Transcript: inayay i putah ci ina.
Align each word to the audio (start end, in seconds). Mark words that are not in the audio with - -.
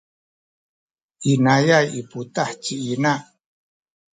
inayay 1.31 1.87
i 1.99 2.01
putah 2.09 2.51
ci 2.63 2.75
ina. 2.93 3.13